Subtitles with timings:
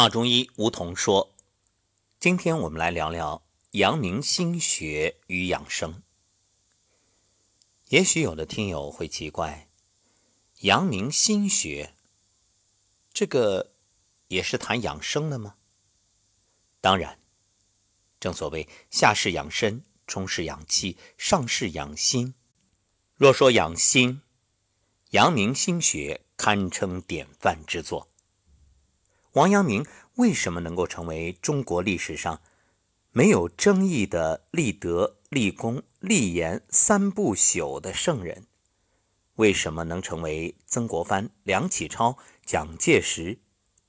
[0.00, 1.30] 马中医梧桐说
[2.18, 3.42] ：“今天我们来聊聊
[3.72, 6.02] 阳明心学与养生。
[7.90, 9.68] 也许有的听友会奇怪，
[10.60, 11.92] 阳明心学
[13.12, 13.72] 这个
[14.28, 15.56] 也是谈养生的吗？
[16.80, 17.20] 当然，
[18.18, 22.32] 正所谓下士养身，中士养气，上士养心。
[23.16, 24.22] 若说养心，
[25.10, 28.08] 阳明心学堪称典范之作。”
[29.34, 29.86] 王阳明
[30.16, 32.40] 为什么能够成为中国历史上
[33.12, 38.46] 没有争议的立德、立功、立言三不朽的圣人？
[39.36, 43.38] 为什么能成为曾国藩、梁启超、蒋介石、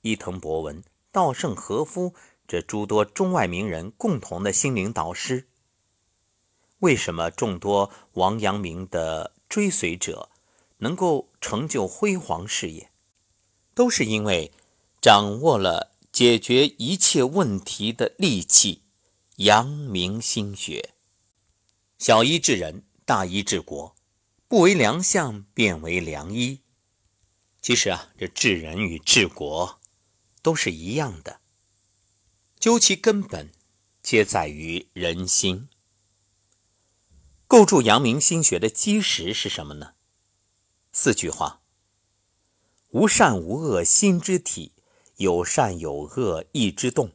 [0.02, 2.14] 伊藤博文、稻盛和夫
[2.46, 5.48] 这诸多中外名人共同的心灵导师？
[6.78, 10.30] 为什么众多王阳明的追随者
[10.78, 12.92] 能够成就辉煌事业？
[13.74, 14.52] 都是因为。
[15.02, 18.84] 掌握了解决一切问题的利器，
[19.38, 20.94] 阳明心学。
[21.98, 23.96] 小医治人，大医治国，
[24.46, 26.60] 不为良相，便为良医。
[27.60, 29.80] 其实啊，这治人与治国
[30.40, 31.40] 都是一样的，
[32.60, 33.50] 究其根本，
[34.04, 35.68] 皆在于人心。
[37.48, 39.94] 构筑阳明心学的基石是什么呢？
[40.92, 41.60] 四句话：
[42.90, 44.70] 无善无恶心之体。
[45.22, 47.12] 有善有恶意之动，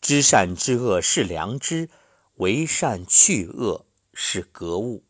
[0.00, 1.90] 知善知恶是良知，
[2.36, 5.04] 为善去恶是格物。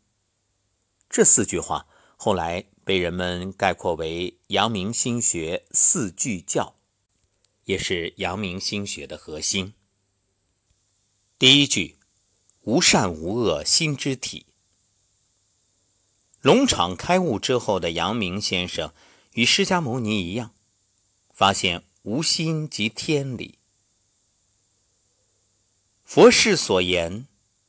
[1.07, 1.85] 这四句话
[2.17, 6.75] 后来被人们概括为阳明心学四句教，
[7.65, 9.75] 也是阳明心学的核心。
[11.37, 11.99] 第一句：
[12.61, 14.47] 无善无恶心之体。
[16.41, 18.91] 龙场开悟之后的阳明先生，
[19.33, 20.51] 与释迦牟尼一样，
[21.31, 21.83] 发现。
[22.03, 23.59] 无心即天理。
[26.05, 27.27] 佛世所言，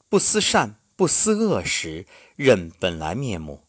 [0.08, 3.64] 不思善不思恶时，认本来面目。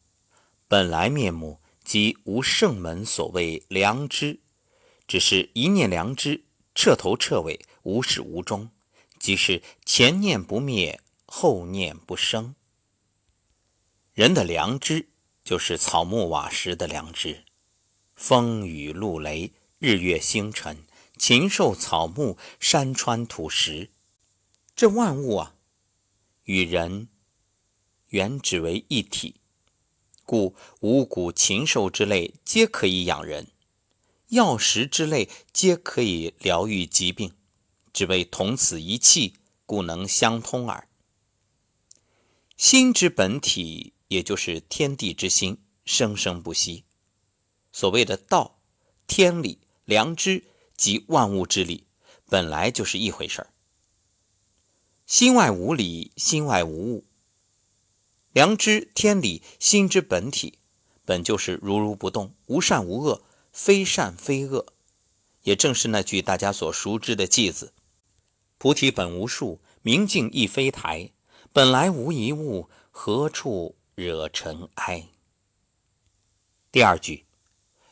[0.67, 4.39] 本来面目即无圣门所谓良知，
[5.07, 6.43] 只是一念良知，
[6.75, 8.69] 彻头彻尾，无始无终，
[9.17, 12.55] 即是前念不灭，后念不生。
[14.13, 15.09] 人的良知，
[15.43, 17.43] 就是草木瓦石的良知，
[18.15, 19.51] 风雨露雷。
[19.83, 20.85] 日月星辰、
[21.17, 23.89] 禽兽草木、山川土石，
[24.75, 25.55] 这万物啊，
[26.43, 27.07] 与人
[28.09, 29.37] 原只为一体，
[30.23, 33.47] 故五谷禽兽之类皆可以养人，
[34.27, 37.33] 药食之类皆可以疗愈疾病，
[37.91, 40.87] 只为同此一气，故能相通耳。
[42.55, 46.83] 心之本体，也就是天地之心，生生不息。
[47.71, 48.59] 所谓的道、
[49.07, 49.57] 天理。
[49.85, 50.43] 良知
[50.77, 51.85] 即万物之理，
[52.29, 53.47] 本来就是一回事儿。
[55.05, 57.05] 心外无理，心外无物。
[58.31, 60.59] 良知、天理、心之本体，
[61.03, 64.67] 本就是如如不动，无善无恶，非善非恶。
[65.43, 67.73] 也正是那句大家所熟知的偈子
[68.59, 71.11] ：“菩提本无树，明镜亦非台，
[71.51, 75.09] 本来无一物，何处惹尘埃？”
[76.71, 77.25] 第二句。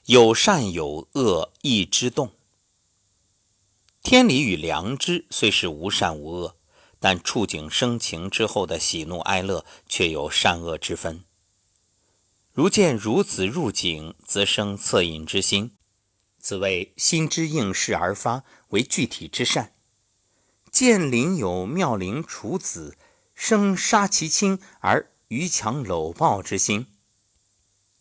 [0.09, 2.31] 有善有恶意之动。
[4.01, 6.55] 天理与良知虽是无善无恶，
[6.99, 11.23] 但触景生情之后的喜怒哀乐却有善恶之分。
[12.51, 15.77] 如见孺子入井，则生恻隐之心，
[16.39, 19.73] 此谓心之应势而发，为具体之善；
[20.71, 22.97] 见邻有妙龄处子，
[23.35, 26.87] 生杀其亲而逾墙搂抱之心，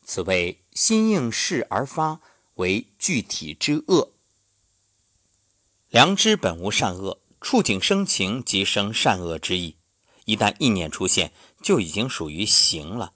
[0.03, 0.63] 此谓。
[0.79, 2.21] 心应势而发，
[2.55, 4.13] 为具体之恶。
[5.91, 9.75] 良知本无善恶，触景生情即生善恶之意。
[10.25, 13.13] 一旦意念出现，就已经属于行了。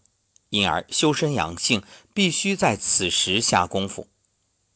[0.49, 4.09] 因而修身养性，必须在此时下功夫。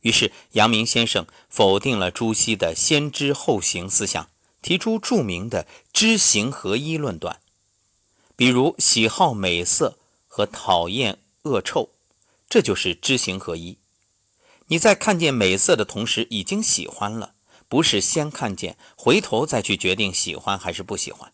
[0.02, 4.30] 于是阳明先生否定了朱熹的先知后行思想，
[4.62, 7.40] 提出著名的知行合一论断。
[8.36, 9.98] 比如喜好美色
[10.28, 11.90] 和讨厌恶臭。
[12.48, 13.78] 这就是知行合一。
[14.68, 17.34] 你在看见美色的同时，已经喜欢了，
[17.68, 21.32] 不是先看见，回头再去决定喜欢还是不喜欢。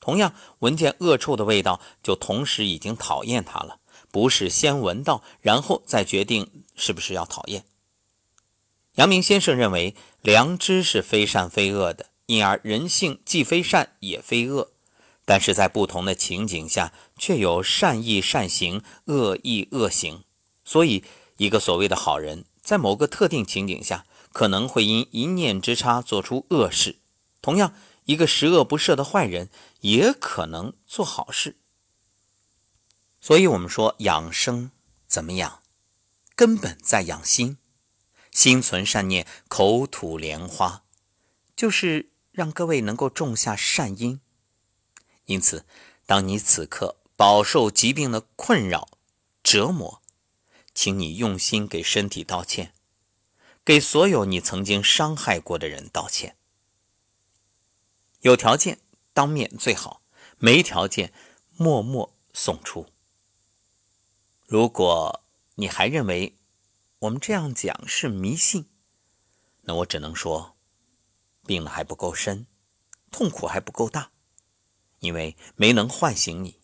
[0.00, 3.80] 同样，闻见恶臭的味道，就同时已经讨厌它了，
[4.10, 7.64] 不是先闻到，然后再决定是不是要讨厌。
[8.96, 14.72] 阳明先生认为，良知是非善非恶的，因而人性既非善也非恶。
[15.24, 20.22] 但是在不同的情景下，却有善意善行、恶意恶行。
[20.64, 21.04] 所以，
[21.36, 26.96] 一个所谓的好人，在某个特定情景下，可能会因一念之差做出恶事；
[27.42, 27.74] 同样，
[28.04, 29.50] 一个十恶不赦的坏人
[29.80, 31.56] 也可能做好事。
[33.20, 34.70] 所以，我们说养生
[35.06, 35.60] 怎么养？
[36.36, 37.58] 根本在养心，
[38.32, 40.82] 心存善念，口吐莲花，
[41.54, 44.20] 就是让各位能够种下善因。
[45.26, 45.64] 因此，
[46.06, 48.88] 当你此刻饱受疾病的困扰、
[49.42, 50.02] 折磨，
[50.74, 52.74] 请你用心给身体道歉，
[53.64, 56.36] 给所有你曾经伤害过的人道歉。
[58.20, 58.80] 有条件
[59.12, 60.02] 当面最好，
[60.38, 61.12] 没条件
[61.56, 62.86] 默默送出。
[64.46, 65.20] 如果。
[65.56, 66.34] 你还认为
[66.98, 68.66] 我们这样讲是迷信？
[69.60, 70.56] 那我只能说，
[71.46, 72.48] 病了还不够深，
[73.12, 74.10] 痛苦还不够大，
[74.98, 76.58] 因为没能唤醒你，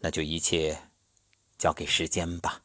[0.00, 0.90] 那就一切
[1.56, 2.64] 交给时间吧。